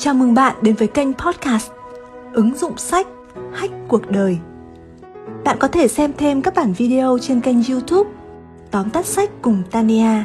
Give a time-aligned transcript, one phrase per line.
[0.00, 1.70] Chào mừng bạn đến với kênh podcast
[2.32, 3.06] Ứng dụng sách
[3.52, 4.38] Hách cuộc đời
[5.44, 8.10] Bạn có thể xem thêm các bản video trên kênh youtube
[8.70, 10.24] Tóm tắt sách cùng Tania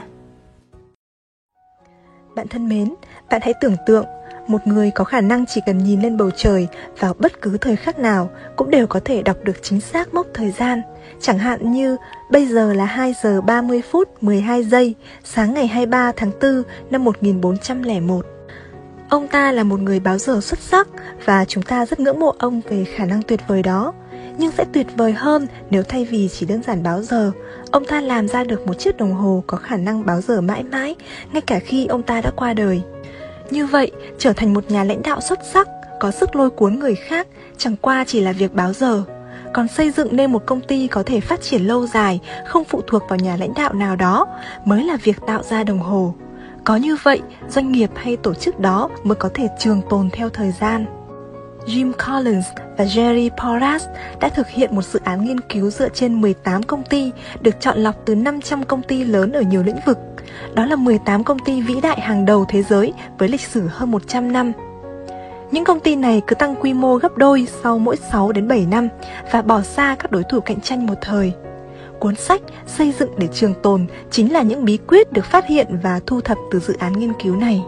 [2.36, 2.94] Bạn thân mến,
[3.30, 4.06] bạn hãy tưởng tượng
[4.48, 6.68] một người có khả năng chỉ cần nhìn lên bầu trời
[7.00, 10.28] vào bất cứ thời khắc nào cũng đều có thể đọc được chính xác mốc
[10.34, 10.82] thời gian.
[11.20, 11.98] Chẳng hạn như
[12.32, 17.04] bây giờ là 2 giờ 30 phút 12 giây, sáng ngày 23 tháng 4 năm
[17.04, 18.33] 1401.
[19.14, 20.88] Ông ta là một người báo giờ xuất sắc
[21.26, 23.94] và chúng ta rất ngưỡng mộ ông về khả năng tuyệt vời đó.
[24.38, 27.32] Nhưng sẽ tuyệt vời hơn nếu thay vì chỉ đơn giản báo giờ,
[27.72, 30.64] ông ta làm ra được một chiếc đồng hồ có khả năng báo giờ mãi
[30.64, 30.96] mãi,
[31.34, 32.82] ngay cả khi ông ta đã qua đời.
[33.50, 35.68] Như vậy, trở thành một nhà lãnh đạo xuất sắc,
[36.00, 39.04] có sức lôi cuốn người khác, chẳng qua chỉ là việc báo giờ.
[39.54, 42.82] Còn xây dựng nên một công ty có thể phát triển lâu dài, không phụ
[42.88, 44.28] thuộc vào nhà lãnh đạo nào đó,
[44.66, 46.14] mới là việc tạo ra đồng hồ.
[46.66, 50.30] Có như vậy, doanh nghiệp hay tổ chức đó mới có thể trường tồn theo
[50.30, 50.86] thời gian.
[51.66, 52.46] Jim Collins
[52.78, 53.86] và Jerry Porras
[54.20, 57.12] đã thực hiện một dự án nghiên cứu dựa trên 18 công ty
[57.42, 59.98] được chọn lọc từ 500 công ty lớn ở nhiều lĩnh vực.
[60.54, 63.92] Đó là 18 công ty vĩ đại hàng đầu thế giới với lịch sử hơn
[63.92, 64.52] 100 năm.
[65.52, 68.66] Những công ty này cứ tăng quy mô gấp đôi sau mỗi 6 đến 7
[68.66, 68.88] năm
[69.32, 71.34] và bỏ xa các đối thủ cạnh tranh một thời
[72.04, 75.68] cuốn sách xây dựng để trường tồn chính là những bí quyết được phát hiện
[75.84, 77.62] và thu thập từ dự án nghiên cứu này.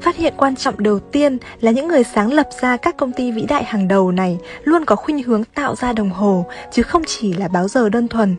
[0.00, 3.32] Phát hiện quan trọng đầu tiên là những người sáng lập ra các công ty
[3.32, 7.02] vĩ đại hàng đầu này luôn có khuynh hướng tạo ra đồng hồ, chứ không
[7.06, 8.36] chỉ là báo giờ đơn thuần.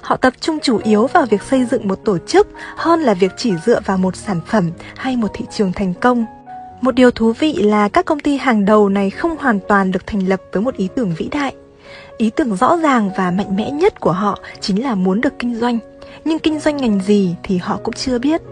[0.00, 3.32] Họ tập trung chủ yếu vào việc xây dựng một tổ chức hơn là việc
[3.36, 6.26] chỉ dựa vào một sản phẩm hay một thị trường thành công.
[6.80, 10.06] Một điều thú vị là các công ty hàng đầu này không hoàn toàn được
[10.06, 11.54] thành lập với một ý tưởng vĩ đại
[12.18, 15.54] Ý tưởng rõ ràng và mạnh mẽ nhất của họ chính là muốn được kinh
[15.54, 15.78] doanh,
[16.24, 18.42] nhưng kinh doanh ngành gì thì họ cũng chưa biết.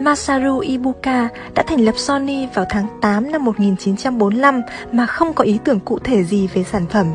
[0.00, 5.58] Masaru Ibuka đã thành lập Sony vào tháng 8 năm 1945 mà không có ý
[5.64, 7.06] tưởng cụ thể gì về sản phẩm.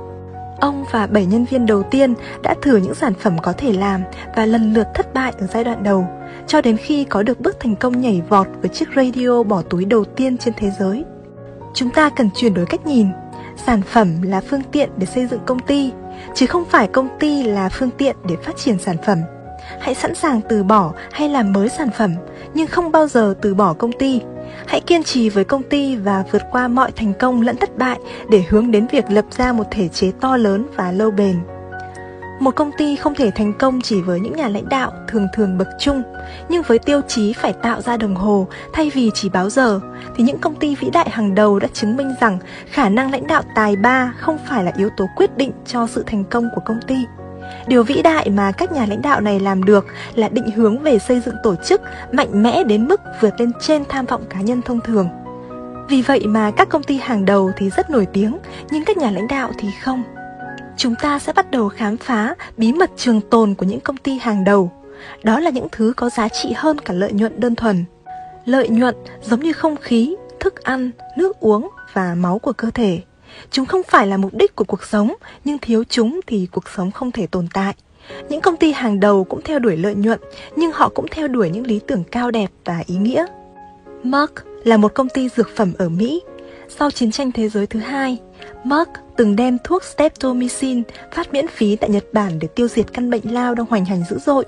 [0.60, 4.02] Ông và 7 nhân viên đầu tiên đã thử những sản phẩm có thể làm
[4.36, 6.08] và lần lượt thất bại ở giai đoạn đầu,
[6.48, 9.86] cho đến khi có được bước thành công nhảy vọt với chiếc radio bỏ túi
[9.86, 11.04] đầu tiên trên thế giới.
[11.74, 13.08] Chúng ta cần chuyển đổi cách nhìn
[13.66, 15.92] sản phẩm là phương tiện để xây dựng công ty,
[16.34, 19.18] chứ không phải công ty là phương tiện để phát triển sản phẩm.
[19.80, 22.16] Hãy sẵn sàng từ bỏ hay làm mới sản phẩm,
[22.54, 24.22] nhưng không bao giờ từ bỏ công ty.
[24.68, 28.00] Hãy kiên trì với công ty và vượt qua mọi thành công lẫn thất bại
[28.30, 31.36] để hướng đến việc lập ra một thể chế to lớn và lâu bền
[32.40, 35.58] một công ty không thể thành công chỉ với những nhà lãnh đạo thường thường
[35.58, 36.04] bậc trung,
[36.50, 39.80] nhưng với tiêu chí phải tạo ra đồng hồ thay vì chỉ báo giờ,
[40.16, 42.38] thì những công ty vĩ đại hàng đầu đã chứng minh rằng
[42.70, 46.04] khả năng lãnh đạo tài ba không phải là yếu tố quyết định cho sự
[46.08, 46.96] thành công của công ty.
[47.68, 49.86] Điều vĩ đại mà các nhà lãnh đạo này làm được
[50.16, 51.82] là định hướng về xây dựng tổ chức
[52.12, 55.10] mạnh mẽ đến mức vượt lên trên tham vọng cá nhân thông thường.
[55.90, 58.38] Vì vậy mà các công ty hàng đầu thì rất nổi tiếng,
[58.72, 60.04] nhưng các nhà lãnh đạo thì không
[60.78, 64.18] chúng ta sẽ bắt đầu khám phá bí mật trường tồn của những công ty
[64.18, 64.72] hàng đầu.
[65.24, 67.86] Đó là những thứ có giá trị hơn cả lợi nhuận đơn thuần.
[68.46, 73.02] Lợi nhuận giống như không khí, thức ăn, nước uống và máu của cơ thể.
[73.52, 75.14] Chúng không phải là mục đích của cuộc sống,
[75.44, 77.74] nhưng thiếu chúng thì cuộc sống không thể tồn tại.
[78.30, 80.20] Những công ty hàng đầu cũng theo đuổi lợi nhuận,
[80.56, 83.26] nhưng họ cũng theo đuổi những lý tưởng cao đẹp và ý nghĩa.
[84.04, 86.22] Merck là một công ty dược phẩm ở Mỹ.
[86.70, 88.18] Sau chiến tranh thế giới thứ hai,
[88.64, 93.10] Merck từng đem thuốc streptomycin phát miễn phí tại Nhật Bản để tiêu diệt căn
[93.10, 94.46] bệnh lao đang hoành hành dữ dội.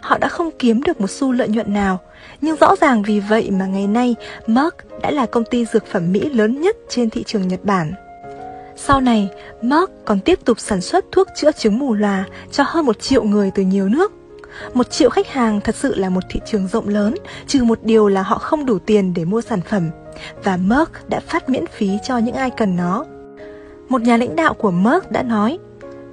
[0.00, 1.98] Họ đã không kiếm được một xu lợi nhuận nào,
[2.40, 4.14] nhưng rõ ràng vì vậy mà ngày nay
[4.46, 7.92] Merck đã là công ty dược phẩm Mỹ lớn nhất trên thị trường Nhật Bản.
[8.76, 9.28] Sau này,
[9.62, 13.24] Merck còn tiếp tục sản xuất thuốc chữa chứng mù lòa cho hơn một triệu
[13.24, 14.12] người từ nhiều nước.
[14.74, 17.14] Một triệu khách hàng thật sự là một thị trường rộng lớn,
[17.46, 19.90] trừ một điều là họ không đủ tiền để mua sản phẩm.
[20.44, 23.04] Và Merck đã phát miễn phí cho những ai cần nó.
[23.88, 25.58] Một nhà lãnh đạo của Merck đã nói,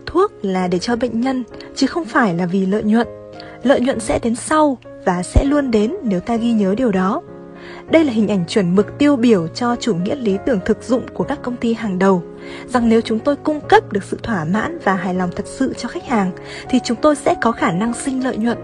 [0.06, 1.44] thuốc là để cho bệnh nhân,
[1.76, 3.08] chứ không phải là vì lợi nhuận.
[3.64, 7.22] Lợi nhuận sẽ đến sau và sẽ luôn đến nếu ta ghi nhớ điều đó.
[7.92, 11.04] Đây là hình ảnh chuẩn mực tiêu biểu cho chủ nghĩa lý tưởng thực dụng
[11.14, 12.24] của các công ty hàng đầu,
[12.68, 15.74] rằng nếu chúng tôi cung cấp được sự thỏa mãn và hài lòng thật sự
[15.78, 16.32] cho khách hàng,
[16.70, 18.58] thì chúng tôi sẽ có khả năng sinh lợi nhuận.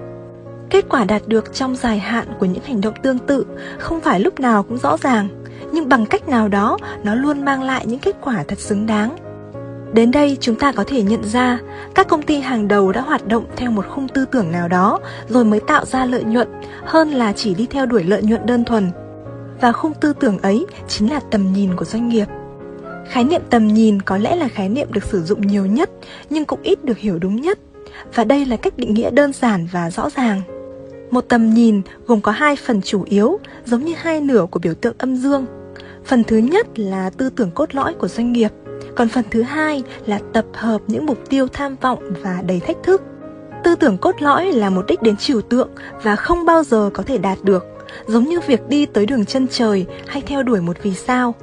[0.70, 3.46] Kết quả đạt được trong dài hạn của những hành động tương tự
[3.80, 5.28] không phải lúc nào cũng rõ ràng,
[5.72, 9.16] nhưng bằng cách nào đó nó luôn mang lại những kết quả thật xứng đáng
[9.96, 11.60] đến đây chúng ta có thể nhận ra
[11.94, 15.00] các công ty hàng đầu đã hoạt động theo một khung tư tưởng nào đó
[15.30, 16.48] rồi mới tạo ra lợi nhuận
[16.84, 18.92] hơn là chỉ đi theo đuổi lợi nhuận đơn thuần.
[19.62, 22.26] Và khung tư tưởng ấy chính là tầm nhìn của doanh nghiệp.
[23.08, 25.90] Khái niệm tầm nhìn có lẽ là khái niệm được sử dụng nhiều nhất
[26.30, 27.60] nhưng cũng ít được hiểu đúng nhất.
[28.14, 30.42] Và đây là cách định nghĩa đơn giản và rõ ràng.
[31.12, 34.74] Một tầm nhìn gồm có hai phần chủ yếu giống như hai nửa của biểu
[34.74, 35.46] tượng âm dương.
[36.06, 38.52] Phần thứ nhất là tư tưởng cốt lõi của doanh nghiệp,
[38.96, 42.78] còn phần thứ hai là tập hợp những mục tiêu tham vọng và đầy thách
[42.84, 43.02] thức.
[43.64, 45.70] Tư tưởng cốt lõi là một đích đến trừu tượng
[46.04, 47.66] và không bao giờ có thể đạt được,
[48.08, 51.36] giống như việc đi tới đường chân trời hay theo đuổi một vì sao.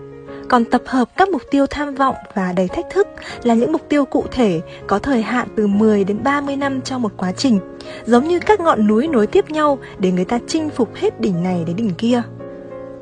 [0.48, 3.08] Còn tập hợp các mục tiêu tham vọng và đầy thách thức
[3.42, 6.98] là những mục tiêu cụ thể có thời hạn từ 10 đến 30 năm cho
[6.98, 7.58] một quá trình,
[8.06, 11.42] giống như các ngọn núi nối tiếp nhau để người ta chinh phục hết đỉnh
[11.42, 12.22] này đến đỉnh kia.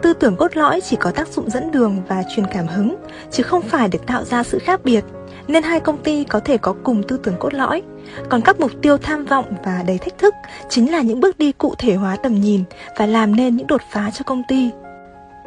[0.03, 2.97] Tư tưởng cốt lõi chỉ có tác dụng dẫn đường và truyền cảm hứng,
[3.31, 5.05] chứ không phải để tạo ra sự khác biệt,
[5.49, 7.83] nên hai công ty có thể có cùng tư tưởng cốt lõi.
[8.29, 10.35] Còn các mục tiêu tham vọng và đầy thách thức
[10.69, 12.65] chính là những bước đi cụ thể hóa tầm nhìn
[12.99, 14.71] và làm nên những đột phá cho công ty.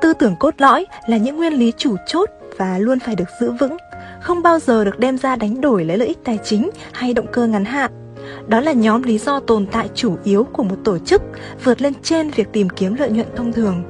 [0.01, 3.51] Tư tưởng cốt lõi là những nguyên lý chủ chốt và luôn phải được giữ
[3.51, 3.77] vững,
[4.21, 7.27] không bao giờ được đem ra đánh đổi lấy lợi ích tài chính hay động
[7.31, 7.91] cơ ngắn hạn.
[8.47, 11.21] Đó là nhóm lý do tồn tại chủ yếu của một tổ chức
[11.63, 13.83] vượt lên trên việc tìm kiếm lợi nhuận thông thường.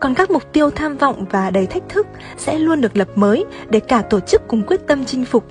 [0.00, 2.06] Còn các mục tiêu tham vọng và đầy thách thức
[2.36, 5.44] sẽ luôn được lập mới để cả tổ chức cùng quyết tâm chinh phục.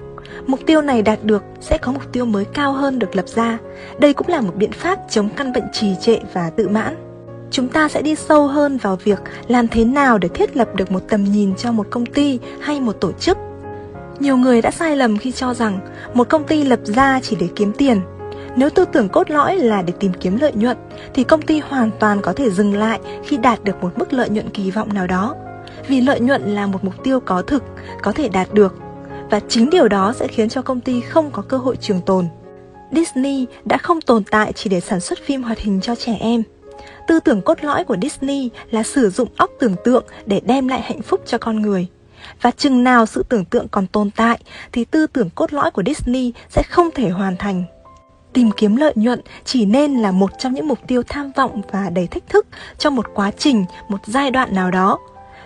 [0.48, 3.58] Mục tiêu này đạt được sẽ có mục tiêu mới cao hơn được lập ra.
[4.00, 6.96] Đây cũng là một biện pháp chống căn bệnh trì trệ và tự mãn.
[7.52, 10.92] Chúng ta sẽ đi sâu hơn vào việc làm thế nào để thiết lập được
[10.92, 13.38] một tầm nhìn cho một công ty hay một tổ chức.
[14.20, 15.80] Nhiều người đã sai lầm khi cho rằng
[16.14, 18.02] một công ty lập ra chỉ để kiếm tiền
[18.56, 20.78] nếu tư tưởng cốt lõi là để tìm kiếm lợi nhuận
[21.14, 24.30] thì công ty hoàn toàn có thể dừng lại khi đạt được một mức lợi
[24.30, 25.36] nhuận kỳ vọng nào đó.
[25.88, 27.64] Vì lợi nhuận là một mục tiêu có thực,
[28.02, 28.76] có thể đạt được
[29.30, 32.28] và chính điều đó sẽ khiến cho công ty không có cơ hội trường tồn.
[32.92, 36.44] Disney đã không tồn tại chỉ để sản xuất phim hoạt hình cho trẻ em.
[37.08, 40.82] Tư tưởng cốt lõi của Disney là sử dụng óc tưởng tượng để đem lại
[40.82, 41.88] hạnh phúc cho con người.
[42.42, 44.40] Và chừng nào sự tưởng tượng còn tồn tại
[44.72, 47.64] thì tư tưởng cốt lõi của Disney sẽ không thể hoàn thành
[48.34, 51.90] tìm kiếm lợi nhuận chỉ nên là một trong những mục tiêu tham vọng và
[51.90, 52.48] đầy thách thức
[52.78, 55.00] trong một quá trình, một giai đoạn nào đó.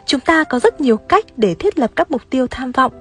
[0.06, 2.92] Chúng ta có rất nhiều cách để thiết lập các mục tiêu tham vọng.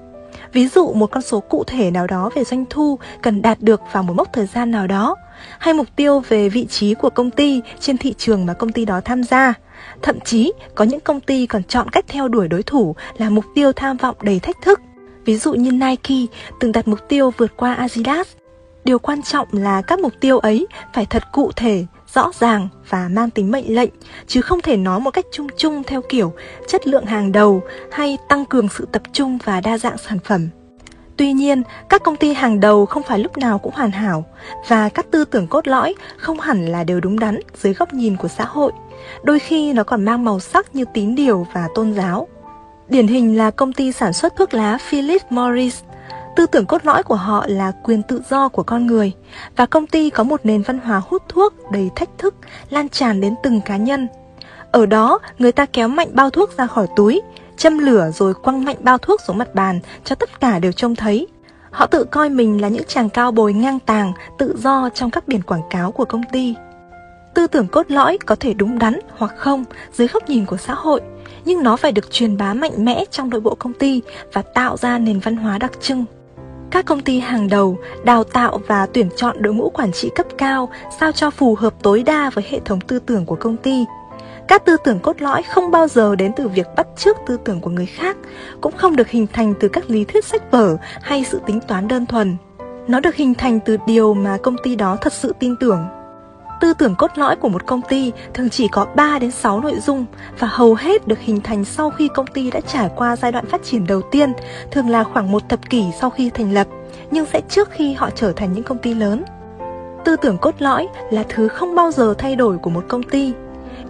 [0.52, 3.80] Ví dụ một con số cụ thể nào đó về doanh thu cần đạt được
[3.92, 5.16] vào một mốc thời gian nào đó,
[5.58, 8.84] hay mục tiêu về vị trí của công ty trên thị trường mà công ty
[8.84, 9.54] đó tham gia.
[10.02, 13.44] Thậm chí có những công ty còn chọn cách theo đuổi đối thủ là mục
[13.54, 14.80] tiêu tham vọng đầy thách thức.
[15.24, 18.28] Ví dụ như Nike từng đặt mục tiêu vượt qua Adidas
[18.86, 23.08] Điều quan trọng là các mục tiêu ấy phải thật cụ thể, rõ ràng và
[23.12, 23.90] mang tính mệnh lệnh,
[24.26, 26.32] chứ không thể nói một cách chung chung theo kiểu
[26.68, 27.62] chất lượng hàng đầu
[27.92, 30.48] hay tăng cường sự tập trung và đa dạng sản phẩm.
[31.16, 34.24] Tuy nhiên, các công ty hàng đầu không phải lúc nào cũng hoàn hảo
[34.68, 38.16] và các tư tưởng cốt lõi không hẳn là đều đúng đắn dưới góc nhìn
[38.16, 38.72] của xã hội.
[39.22, 42.28] Đôi khi nó còn mang màu sắc như tín điều và tôn giáo.
[42.88, 45.82] Điển hình là công ty sản xuất thuốc lá Philip Morris
[46.36, 49.12] Tư tưởng cốt lõi của họ là quyền tự do của con người
[49.56, 52.34] và công ty có một nền văn hóa hút thuốc đầy thách thức
[52.70, 54.08] lan tràn đến từng cá nhân.
[54.70, 57.22] Ở đó, người ta kéo mạnh bao thuốc ra khỏi túi,
[57.56, 60.96] châm lửa rồi quăng mạnh bao thuốc xuống mặt bàn cho tất cả đều trông
[60.96, 61.26] thấy.
[61.70, 65.28] Họ tự coi mình là những chàng cao bồi ngang tàng, tự do trong các
[65.28, 66.54] biển quảng cáo của công ty.
[67.34, 70.74] Tư tưởng cốt lõi có thể đúng đắn hoặc không dưới góc nhìn của xã
[70.74, 71.00] hội,
[71.44, 74.02] nhưng nó phải được truyền bá mạnh mẽ trong nội bộ công ty
[74.32, 76.04] và tạo ra nền văn hóa đặc trưng.
[76.70, 80.26] Các công ty hàng đầu đào tạo và tuyển chọn đội ngũ quản trị cấp
[80.38, 80.68] cao
[81.00, 83.84] sao cho phù hợp tối đa với hệ thống tư tưởng của công ty.
[84.48, 87.60] Các tư tưởng cốt lõi không bao giờ đến từ việc bắt chước tư tưởng
[87.60, 88.16] của người khác,
[88.60, 91.88] cũng không được hình thành từ các lý thuyết sách vở hay sự tính toán
[91.88, 92.36] đơn thuần.
[92.88, 95.84] Nó được hình thành từ điều mà công ty đó thật sự tin tưởng
[96.60, 99.78] Tư tưởng cốt lõi của một công ty thường chỉ có 3 đến 6 nội
[99.80, 100.06] dung
[100.38, 103.46] và hầu hết được hình thành sau khi công ty đã trải qua giai đoạn
[103.46, 104.32] phát triển đầu tiên,
[104.70, 106.66] thường là khoảng một thập kỷ sau khi thành lập,
[107.10, 109.24] nhưng sẽ trước khi họ trở thành những công ty lớn.
[110.04, 113.32] Tư tưởng cốt lõi là thứ không bao giờ thay đổi của một công ty,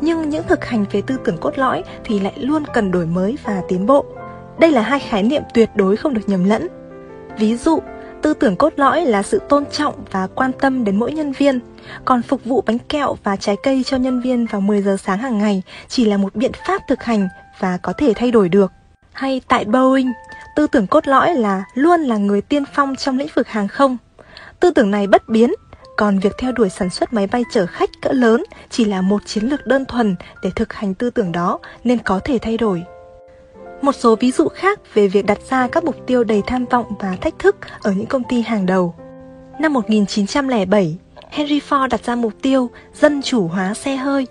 [0.01, 3.39] nhưng những thực hành về tư tưởng cốt lõi thì lại luôn cần đổi mới
[3.45, 4.05] và tiến bộ.
[4.59, 6.69] Đây là hai khái niệm tuyệt đối không được nhầm lẫn.
[7.39, 7.81] Ví dụ,
[8.23, 11.61] Tư tưởng cốt lõi là sự tôn trọng và quan tâm đến mỗi nhân viên,
[12.05, 15.19] còn phục vụ bánh kẹo và trái cây cho nhân viên vào 10 giờ sáng
[15.19, 17.29] hàng ngày chỉ là một biện pháp thực hành
[17.61, 18.73] và có thể thay đổi được.
[19.13, 20.13] Hay tại Boeing,
[20.57, 23.97] tư tưởng cốt lõi là luôn là người tiên phong trong lĩnh vực hàng không.
[24.61, 25.53] Tư tưởng này bất biến,
[25.97, 29.23] còn việc theo đuổi sản xuất máy bay chở khách cỡ lớn chỉ là một
[29.27, 32.83] chiến lược đơn thuần để thực hành tư tưởng đó nên có thể thay đổi.
[33.83, 36.87] Một số ví dụ khác về việc đặt ra các mục tiêu đầy tham vọng
[36.99, 38.95] và thách thức ở những công ty hàng đầu.
[39.59, 40.99] Năm 1907,
[41.37, 44.27] Henry Ford đặt ra mục tiêu dân chủ hóa xe hơi.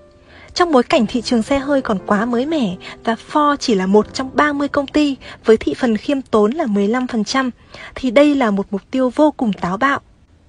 [0.54, 3.86] Trong bối cảnh thị trường xe hơi còn quá mới mẻ và Ford chỉ là
[3.86, 7.50] một trong 30 công ty với thị phần khiêm tốn là 15%,
[7.96, 10.00] thì đây là một mục tiêu vô cùng táo bạo.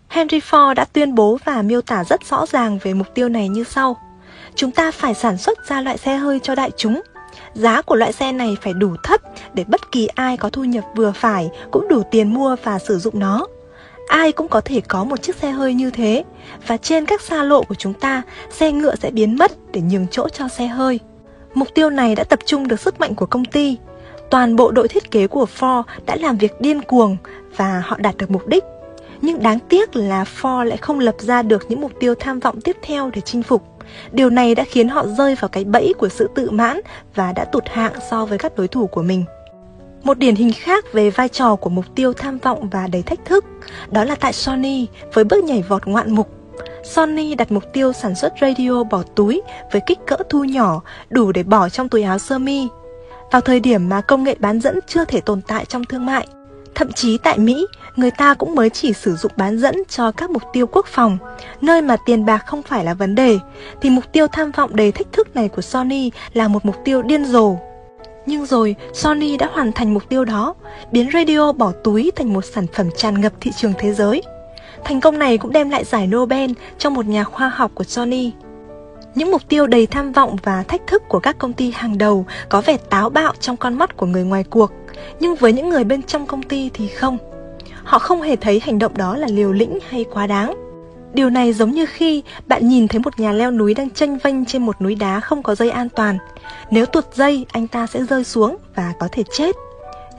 [0.09, 3.49] Henry Ford đã tuyên bố và miêu tả rất rõ ràng về mục tiêu này
[3.49, 3.97] như sau.
[4.55, 7.03] Chúng ta phải sản xuất ra loại xe hơi cho đại chúng
[7.55, 9.21] Giá của loại xe này phải đủ thấp
[9.55, 12.99] để bất kỳ ai có thu nhập vừa phải cũng đủ tiền mua và sử
[12.99, 13.47] dụng nó.
[14.07, 16.25] Ai cũng có thể có một chiếc xe hơi như thế
[16.67, 20.07] và trên các xa lộ của chúng ta, xe ngựa sẽ biến mất để nhường
[20.11, 21.01] chỗ cho xe hơi.
[21.55, 23.77] Mục tiêu này đã tập trung được sức mạnh của công ty.
[24.31, 27.17] Toàn bộ đội thiết kế của Ford đã làm việc điên cuồng
[27.57, 28.65] và họ đạt được mục đích.
[29.23, 32.61] Nhưng đáng tiếc là Ford lại không lập ra được những mục tiêu tham vọng
[32.61, 33.63] tiếp theo để chinh phục.
[34.13, 36.81] Điều này đã khiến họ rơi vào cái bẫy của sự tự mãn
[37.15, 39.25] và đã tụt hạng so với các đối thủ của mình.
[40.07, 43.25] Một điển hình khác về vai trò của mục tiêu tham vọng và đầy thách
[43.25, 43.45] thức,
[43.91, 46.29] đó là tại Sony với bước nhảy vọt ngoạn mục.
[46.85, 51.33] Sony đặt mục tiêu sản xuất radio bỏ túi với kích cỡ thu nhỏ đủ
[51.33, 52.69] để bỏ trong túi áo sơ mi.
[53.33, 56.27] Vào thời điểm mà công nghệ bán dẫn chưa thể tồn tại trong thương mại,
[56.75, 60.31] Thậm chí tại Mỹ, người ta cũng mới chỉ sử dụng bán dẫn cho các
[60.31, 61.19] mục tiêu quốc phòng,
[61.61, 63.39] nơi mà tiền bạc không phải là vấn đề,
[63.81, 67.03] thì mục tiêu tham vọng đầy thách thức này của Sony là một mục tiêu
[67.03, 67.57] điên rồ.
[68.27, 70.55] Nhưng rồi, Sony đã hoàn thành mục tiêu đó,
[70.93, 74.23] biến radio bỏ túi thành một sản phẩm tràn ngập thị trường thế giới.
[74.85, 78.33] Thành công này cũng đem lại giải Nobel cho một nhà khoa học của Sony.
[79.15, 82.27] Những mục tiêu đầy tham vọng và thách thức của các công ty hàng đầu
[82.49, 84.73] có vẻ táo bạo trong con mắt của người ngoài cuộc,
[85.21, 87.19] nhưng với những người bên trong công ty thì không.
[87.85, 90.66] Họ không hề thấy hành động đó là liều lĩnh hay quá đáng.
[91.17, 94.45] Điều này giống như khi bạn nhìn thấy một nhà leo núi đang tranh vanh
[94.45, 96.19] trên một núi đá không có dây an toàn.
[96.71, 99.57] Nếu tuột dây, anh ta sẽ rơi xuống và có thể chết.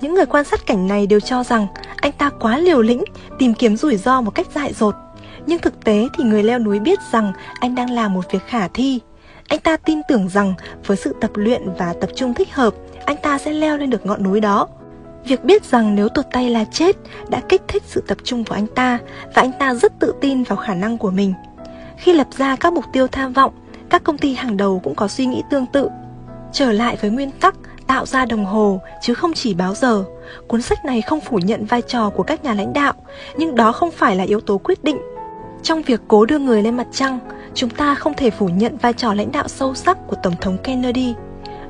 [0.02, 3.04] Những người quan sát cảnh này đều cho rằng anh ta quá liều lĩnh,
[3.40, 4.96] tìm kiếm rủi ro một cách dại dột.
[5.46, 8.68] Nhưng thực tế thì người leo núi biết rằng anh đang làm một việc khả
[8.68, 9.00] thi.
[9.48, 10.54] Anh ta tin tưởng rằng
[10.86, 12.74] với sự tập luyện và tập trung thích hợp,
[13.06, 14.68] anh ta sẽ leo lên được ngọn núi đó.
[15.26, 16.96] Việc biết rằng nếu tuột tay là chết
[17.30, 19.00] đã kích thích sự tập trung của anh ta
[19.36, 21.34] và anh ta rất tự tin vào khả năng của mình.
[21.98, 23.54] Khi lập ra các mục tiêu tham vọng,
[23.90, 25.90] các công ty hàng đầu cũng có suy nghĩ tương tự.
[26.52, 27.56] Trở lại với nguyên tắc
[27.88, 30.04] tạo ra đồng hồ chứ không chỉ báo giờ.
[30.48, 32.94] Cuốn sách này không phủ nhận vai trò của các nhà lãnh đạo,
[33.38, 34.98] nhưng đó không phải là yếu tố quyết định.
[35.64, 37.20] Trong việc cố đưa người lên mặt trăng,
[37.54, 40.58] chúng ta không thể phủ nhận vai trò lãnh đạo sâu sắc của Tổng thống
[40.64, 41.14] Kennedy.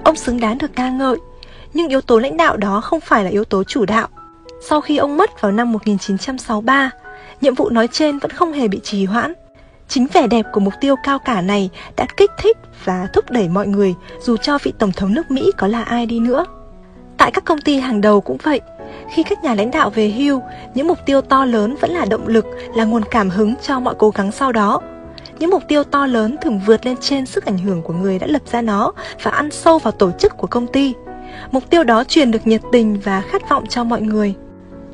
[0.03, 1.17] Ông xứng đáng được ca ngợi,
[1.73, 4.07] nhưng yếu tố lãnh đạo đó không phải là yếu tố chủ đạo.
[4.69, 6.91] Sau khi ông mất vào năm 1963,
[7.41, 9.33] nhiệm vụ nói trên vẫn không hề bị trì hoãn.
[9.87, 13.49] Chính vẻ đẹp của mục tiêu cao cả này đã kích thích và thúc đẩy
[13.49, 16.45] mọi người dù cho vị Tổng thống nước Mỹ có là ai đi nữa.
[17.17, 18.61] Tại các công ty hàng đầu cũng vậy,
[19.13, 20.41] khi các nhà lãnh đạo về hưu,
[20.73, 22.45] những mục tiêu to lớn vẫn là động lực,
[22.75, 24.81] là nguồn cảm hứng cho mọi cố gắng sau đó.
[25.39, 28.27] Những mục tiêu to lớn thường vượt lên trên sức ảnh hưởng của người đã
[28.27, 28.93] lập ra nó
[29.23, 30.93] và ăn sâu vào tổ chức của công ty.
[31.51, 34.33] Mục tiêu đó truyền được nhiệt tình và khát vọng cho mọi người.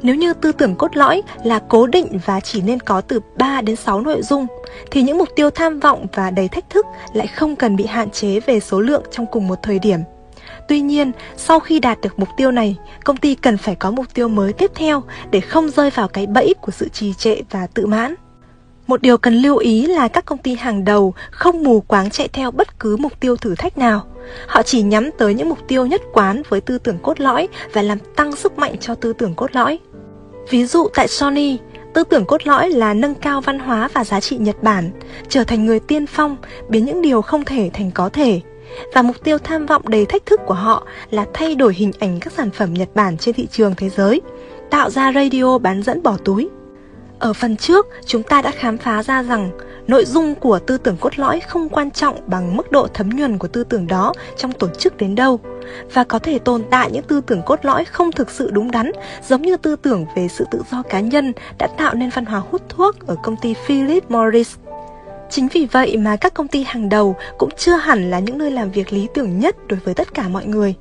[0.02, 3.62] Nếu như tư tưởng cốt lõi là cố định và chỉ nên có từ 3
[3.62, 4.48] đến 6 nội dung,
[4.92, 8.10] thì những mục tiêu tham vọng và đầy thách thức lại không cần bị hạn
[8.10, 10.00] chế về số lượng trong cùng một thời điểm.
[10.68, 14.06] Tuy nhiên, sau khi đạt được mục tiêu này, công ty cần phải có mục
[14.14, 17.68] tiêu mới tiếp theo để không rơi vào cái bẫy của sự trì trệ và
[17.68, 18.16] tự mãn.
[18.88, 22.28] Một điều cần lưu ý là các công ty hàng đầu không mù quáng chạy
[22.28, 24.06] theo bất cứ mục tiêu thử thách nào.
[24.48, 27.82] Họ chỉ nhắm tới những mục tiêu nhất quán với tư tưởng cốt lõi và
[27.82, 29.80] làm tăng sức mạnh cho tư tưởng cốt lõi.
[30.50, 31.58] Ví dụ tại Sony,
[31.94, 34.92] tư tưởng cốt lõi là nâng cao văn hóa và giá trị Nhật Bản,
[35.30, 36.38] trở thành người tiên phong,
[36.70, 38.42] biến những điều không thể thành có thể.
[38.94, 42.20] Và mục tiêu tham vọng đầy thách thức của họ là thay đổi hình ảnh
[42.20, 44.22] các sản phẩm Nhật Bản trên thị trường thế giới,
[44.70, 46.50] tạo ra radio bán dẫn bỏ túi.
[47.24, 49.50] Ở phần trước, chúng ta đã khám phá ra rằng
[49.88, 53.38] nội dung của tư tưởng cốt lõi không quan trọng bằng mức độ thấm nhuần
[53.38, 55.40] của tư tưởng đó trong tổ chức đến đâu
[55.94, 58.92] và có thể tồn tại những tư tưởng cốt lõi không thực sự đúng đắn
[59.28, 62.42] giống như tư tưởng về sự tự do cá nhân đã tạo nên văn hóa
[62.52, 64.56] hút thuốc ở công ty Philip Morris.
[65.30, 68.52] Chính vì vậy mà các công ty hàng đầu cũng chưa hẳn là những nơi
[68.52, 70.76] làm việc lý tưởng nhất đối với tất cả mọi người.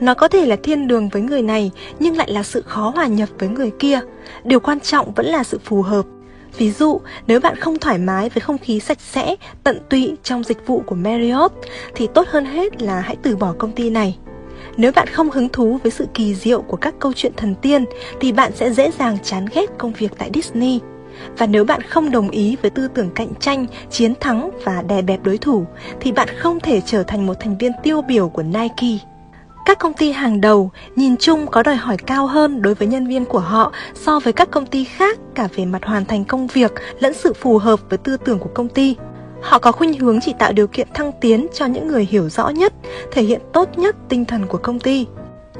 [0.00, 3.06] Nó có thể là thiên đường với người này nhưng lại là sự khó hòa
[3.06, 4.00] nhập với người kia.
[4.44, 6.06] Điều quan trọng vẫn là sự phù hợp.
[6.58, 10.44] Ví dụ, nếu bạn không thoải mái với không khí sạch sẽ, tận tụy trong
[10.44, 11.52] dịch vụ của Marriott
[11.94, 14.18] thì tốt hơn hết là hãy từ bỏ công ty này.
[14.76, 17.84] Nếu bạn không hứng thú với sự kỳ diệu của các câu chuyện thần tiên
[18.20, 20.80] thì bạn sẽ dễ dàng chán ghét công việc tại Disney.
[21.38, 25.02] Và nếu bạn không đồng ý với tư tưởng cạnh tranh, chiến thắng và đè
[25.02, 25.64] bẹp đối thủ
[26.00, 29.04] thì bạn không thể trở thành một thành viên tiêu biểu của Nike.
[29.64, 33.06] Các công ty hàng đầu nhìn chung có đòi hỏi cao hơn đối với nhân
[33.06, 36.46] viên của họ so với các công ty khác cả về mặt hoàn thành công
[36.46, 38.96] việc lẫn sự phù hợp với tư tưởng của công ty.
[39.42, 42.48] Họ có khuynh hướng chỉ tạo điều kiện thăng tiến cho những người hiểu rõ
[42.48, 42.72] nhất,
[43.12, 45.06] thể hiện tốt nhất tinh thần của công ty.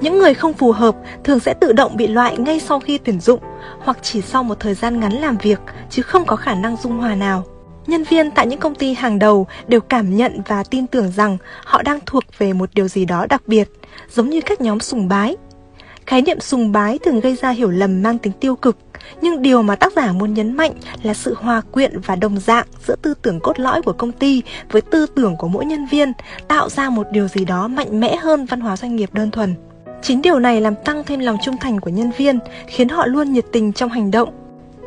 [0.00, 3.20] Những người không phù hợp thường sẽ tự động bị loại ngay sau khi tuyển
[3.20, 3.40] dụng
[3.78, 6.98] hoặc chỉ sau một thời gian ngắn làm việc chứ không có khả năng dung
[6.98, 7.44] hòa nào.
[7.86, 11.38] Nhân viên tại những công ty hàng đầu đều cảm nhận và tin tưởng rằng
[11.64, 13.68] họ đang thuộc về một điều gì đó đặc biệt,
[14.10, 15.36] giống như các nhóm sùng bái.
[16.06, 18.76] Khái niệm sùng bái thường gây ra hiểu lầm mang tính tiêu cực,
[19.20, 20.72] nhưng điều mà tác giả muốn nhấn mạnh
[21.02, 24.42] là sự hòa quyện và đồng dạng giữa tư tưởng cốt lõi của công ty
[24.70, 26.12] với tư tưởng của mỗi nhân viên,
[26.48, 29.54] tạo ra một điều gì đó mạnh mẽ hơn văn hóa doanh nghiệp đơn thuần.
[30.02, 33.32] Chính điều này làm tăng thêm lòng trung thành của nhân viên, khiến họ luôn
[33.32, 34.28] nhiệt tình trong hành động.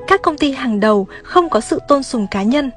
[0.07, 2.71] Các công ty hàng đầu không có sự tôn sùng cá nhân,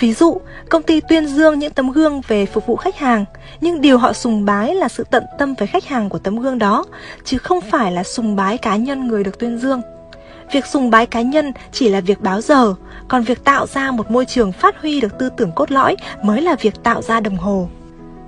[0.00, 3.24] Ví dụ, công ty tuyên dương những tấm gương về phục vụ khách hàng,
[3.60, 6.58] nhưng điều họ sùng bái là sự tận tâm với khách hàng của tấm gương
[6.58, 6.84] đó,
[7.24, 9.82] chứ không phải là sùng bái cá nhân người được tuyên dương.
[10.52, 12.74] Việc sùng bái cá nhân chỉ là việc báo giờ,
[13.08, 16.42] còn việc tạo ra một môi trường phát huy được tư tưởng cốt lõi mới
[16.42, 17.68] là việc tạo ra đồng hồ.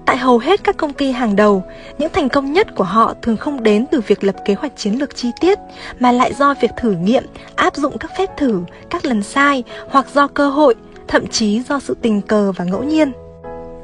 [0.06, 1.62] Tại hầu hết các công ty hàng đầu,
[1.98, 4.94] những thành công nhất của họ thường không đến từ việc lập kế hoạch chiến
[4.94, 5.58] lược chi tiết,
[6.00, 7.24] mà lại do việc thử nghiệm,
[7.56, 10.74] áp dụng các phép thử, các lần sai hoặc do cơ hội,
[11.12, 13.12] thậm chí do sự tình cờ và ngẫu nhiên.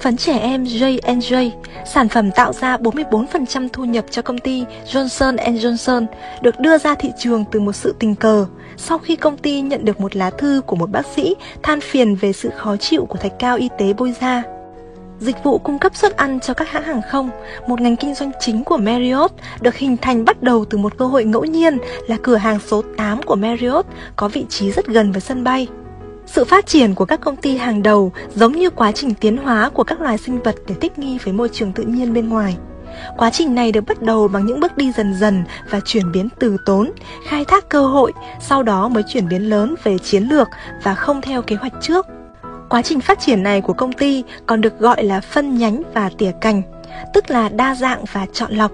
[0.01, 1.51] Phấn trẻ em J&J,
[1.87, 6.07] sản phẩm tạo ra 44% thu nhập cho công ty Johnson Johnson,
[6.43, 9.85] được đưa ra thị trường từ một sự tình cờ, sau khi công ty nhận
[9.85, 13.19] được một lá thư của một bác sĩ than phiền về sự khó chịu của
[13.19, 14.43] thạch cao y tế bôi da.
[15.21, 17.31] Dịch vụ cung cấp suất ăn cho các hãng hàng không,
[17.67, 21.07] một ngành kinh doanh chính của Marriott, được hình thành bắt đầu từ một cơ
[21.07, 25.13] hội ngẫu nhiên là cửa hàng số 8 của Marriott có vị trí rất gần
[25.13, 25.69] với sân bay.
[26.33, 29.71] Sự phát triển của các công ty hàng đầu giống như quá trình tiến hóa
[29.75, 32.57] của các loài sinh vật để thích nghi với môi trường tự nhiên bên ngoài.
[33.17, 36.29] Quá trình này được bắt đầu bằng những bước đi dần dần và chuyển biến
[36.39, 36.91] từ tốn,
[37.29, 40.49] khai thác cơ hội, sau đó mới chuyển biến lớn về chiến lược
[40.83, 42.07] và không theo kế hoạch trước.
[42.69, 46.11] Quá trình phát triển này của công ty còn được gọi là phân nhánh và
[46.19, 46.63] tỉa cành,
[47.15, 48.73] tức là đa dạng và chọn lọc.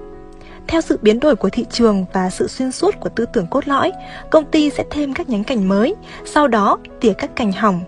[0.69, 3.69] Theo sự biến đổi của thị trường và sự xuyên suốt của tư tưởng cốt
[3.69, 3.93] lõi,
[4.31, 5.95] công ty sẽ thêm các nhánh cành mới,
[6.25, 7.81] sau đó tỉa các cành hỏng.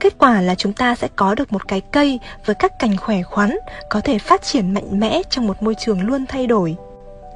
[0.00, 3.22] Kết quả là chúng ta sẽ có được một cái cây với các cành khỏe
[3.22, 3.56] khoắn,
[3.90, 6.76] có thể phát triển mạnh mẽ trong một môi trường luôn thay đổi.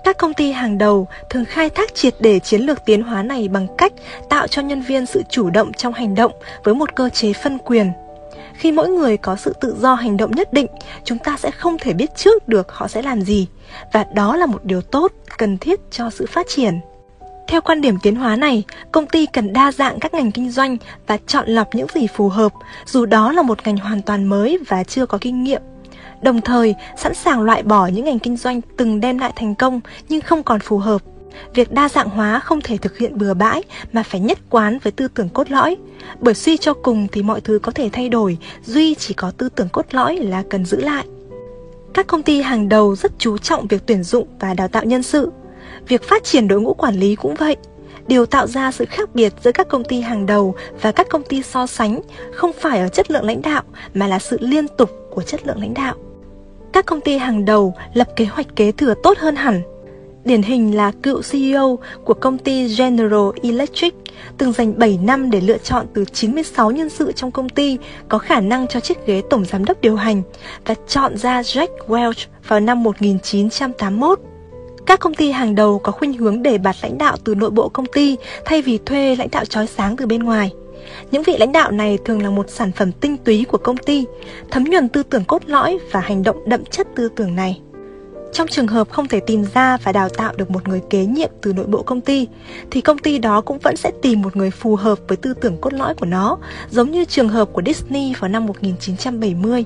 [0.05, 3.49] Các công ty hàng đầu thường khai thác triệt để chiến lược tiến hóa này
[3.49, 3.93] bằng cách
[4.28, 6.32] tạo cho nhân viên sự chủ động trong hành động
[6.65, 7.93] với một cơ chế phân quyền
[8.54, 10.66] khi mỗi người có sự tự do hành động nhất định
[11.04, 13.46] chúng ta sẽ không thể biết trước được họ sẽ làm gì.
[13.92, 16.80] Và đó là một điều tốt cần thiết cho sự phát triển.
[17.49, 20.76] Theo quan điểm tiến hóa này, công ty cần đa dạng các ngành kinh doanh
[21.06, 22.52] và chọn lọc những gì phù hợp,
[22.86, 25.62] dù đó là một ngành hoàn toàn mới và chưa có kinh nghiệm.
[26.22, 29.80] Đồng thời, sẵn sàng loại bỏ những ngành kinh doanh từng đem lại thành công
[30.08, 31.02] nhưng không còn phù hợp.
[31.54, 34.92] Việc đa dạng hóa không thể thực hiện bừa bãi mà phải nhất quán với
[34.92, 35.76] tư tưởng cốt lõi.
[36.20, 39.49] Bởi suy cho cùng thì mọi thứ có thể thay đổi, duy chỉ có tư
[39.49, 41.04] tưởng cốt lõi là cần giữ lại.
[41.94, 45.02] Các công ty hàng đầu rất chú trọng việc tuyển dụng và đào tạo nhân
[45.02, 45.32] sự.
[45.88, 47.56] Việc phát triển đội ngũ quản lý cũng vậy.
[48.06, 51.22] Điều tạo ra sự khác biệt giữa các công ty hàng đầu và các công
[51.22, 52.00] ty so sánh
[52.34, 53.62] không phải ở chất lượng lãnh đạo
[53.94, 55.94] mà là sự liên tục của chất lượng lãnh đạo.
[56.72, 59.62] Các công ty hàng đầu lập kế hoạch kế thừa tốt hơn hẳn
[60.26, 63.95] Điển hình là cựu CEO của công ty General Electric,
[64.39, 68.19] từng dành 7 năm để lựa chọn từ 96 nhân sự trong công ty có
[68.19, 70.23] khả năng cho chiếc ghế tổng giám đốc điều hành
[70.65, 74.21] và chọn ra Jack Welch vào năm 1981.
[74.86, 77.69] Các công ty hàng đầu có khuynh hướng để bạt lãnh đạo từ nội bộ
[77.69, 80.52] công ty thay vì thuê lãnh đạo trói sáng từ bên ngoài.
[81.10, 84.04] Những vị lãnh đạo này thường là một sản phẩm tinh túy của công ty,
[84.50, 87.60] thấm nhuần tư tưởng cốt lõi và hành động đậm chất tư tưởng này.
[88.36, 91.30] Trong trường hợp không thể tìm ra và đào tạo được một người kế nhiệm
[91.42, 92.28] từ nội bộ công ty,
[92.70, 95.60] thì công ty đó cũng vẫn sẽ tìm một người phù hợp với tư tưởng
[95.60, 96.38] cốt lõi của nó,
[96.70, 99.64] giống như trường hợp của Disney vào năm 1970.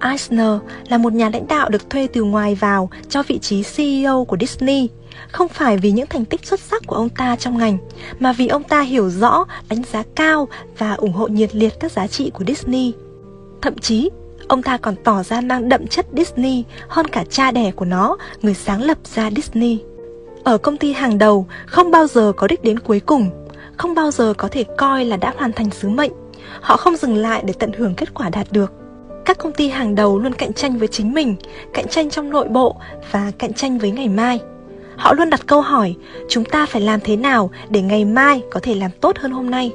[0.00, 0.58] Eisner
[0.88, 4.36] là một nhà lãnh đạo được thuê từ ngoài vào cho vị trí CEO của
[4.40, 4.88] Disney,
[5.32, 7.78] không phải vì những thành tích xuất sắc của ông ta trong ngành,
[8.18, 11.92] mà vì ông ta hiểu rõ, đánh giá cao và ủng hộ nhiệt liệt các
[11.92, 12.92] giá trị của Disney.
[13.62, 14.10] Thậm chí,
[14.50, 18.16] Ông ta còn tỏ ra mang đậm chất Disney hơn cả cha đẻ của nó,
[18.42, 19.78] người sáng lập ra Disney.
[20.44, 23.30] Ở công ty hàng đầu, không bao giờ có đích đến cuối cùng,
[23.76, 26.12] không bao giờ có thể coi là đã hoàn thành sứ mệnh.
[26.60, 28.72] Họ không dừng lại để tận hưởng kết quả đạt được.
[29.24, 31.36] Các công ty hàng đầu luôn cạnh tranh với chính mình,
[31.72, 32.76] cạnh tranh trong nội bộ
[33.10, 34.40] và cạnh tranh với ngày mai.
[34.96, 35.94] Họ luôn đặt câu hỏi,
[36.28, 39.50] chúng ta phải làm thế nào để ngày mai có thể làm tốt hơn hôm
[39.50, 39.72] nay?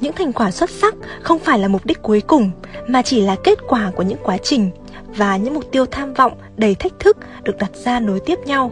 [0.00, 2.50] Những thành quả xuất sắc không phải là mục đích cuối cùng,
[2.86, 4.70] mà chỉ là kết quả của những quá trình
[5.16, 8.70] và những mục tiêu tham vọng đầy thách thức được đặt ra nối tiếp nhau.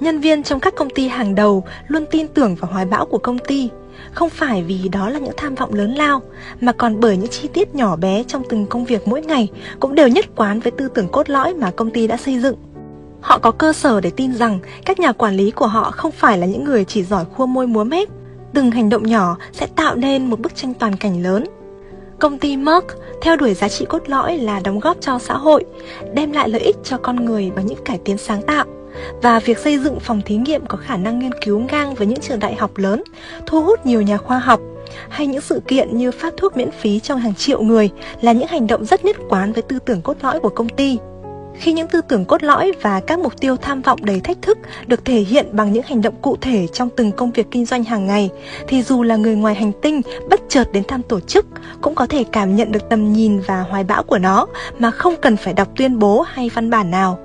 [0.00, 3.18] Nhân viên trong các công ty hàng đầu luôn tin tưởng vào hoài bão của
[3.18, 3.68] công ty,
[4.12, 6.22] không phải vì đó là những tham vọng lớn lao,
[6.60, 9.48] mà còn bởi những chi tiết nhỏ bé trong từng công việc mỗi ngày
[9.80, 12.56] cũng đều nhất quán với tư tưởng cốt lõi mà công ty đã xây dựng.
[13.20, 16.38] Họ có cơ sở để tin rằng các nhà quản lý của họ không phải
[16.38, 18.08] là những người chỉ giỏi khua môi múa mép.
[18.54, 21.44] Từng hành động nhỏ sẽ tạo nên một bức tranh toàn cảnh lớn
[22.18, 22.86] Công ty Merck
[23.22, 25.64] theo đuổi giá trị cốt lõi là đóng góp cho xã hội,
[26.14, 28.64] đem lại lợi ích cho con người bằng những cải tiến sáng tạo.
[29.22, 32.20] Và việc xây dựng phòng thí nghiệm có khả năng nghiên cứu ngang với những
[32.20, 33.02] trường đại học lớn,
[33.46, 34.60] thu hút nhiều nhà khoa học,
[35.08, 37.90] hay những sự kiện như phát thuốc miễn phí cho hàng triệu người
[38.20, 40.98] là những hành động rất nhất quán với tư tưởng cốt lõi của công ty.
[41.62, 44.58] Khi những tư tưởng cốt lõi và các mục tiêu tham vọng đầy thách thức
[44.86, 47.84] được thể hiện bằng những hành động cụ thể trong từng công việc kinh doanh
[47.84, 48.30] hàng ngày,
[48.68, 51.46] thì dù là người ngoài hành tinh bất chợt đến thăm tổ chức
[51.80, 54.46] cũng có thể cảm nhận được tầm nhìn và hoài bão của nó
[54.78, 57.18] mà không cần phải đọc tuyên bố hay văn bản nào.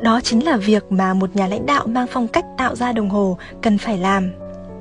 [0.00, 3.10] Đó chính là việc mà một nhà lãnh đạo mang phong cách tạo ra đồng
[3.10, 4.32] hồ cần phải làm.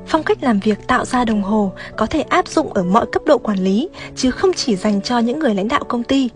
[0.08, 3.22] Phong cách làm việc tạo ra đồng hồ có thể áp dụng ở mọi cấp
[3.26, 6.30] độ quản lý, chứ không chỉ dành cho những người lãnh đạo công ty.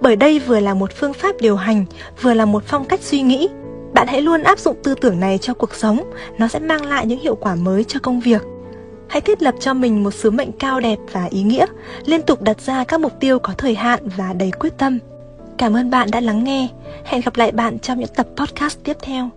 [0.00, 1.84] Bởi đây vừa là một phương pháp điều hành,
[2.22, 3.48] vừa là một phong cách suy nghĩ.
[3.94, 7.06] Bạn hãy luôn áp dụng tư tưởng này cho cuộc sống, nó sẽ mang lại
[7.06, 8.42] những hiệu quả mới cho công việc.
[9.08, 11.66] Hãy thiết lập cho mình một sứ mệnh cao đẹp và ý nghĩa,
[12.04, 14.98] liên tục đặt ra các mục tiêu có thời hạn và đầy quyết tâm.
[15.58, 16.68] Cảm ơn bạn đã lắng nghe.
[17.04, 19.30] Hẹn gặp lại bạn trong những tập podcast tiếp theo.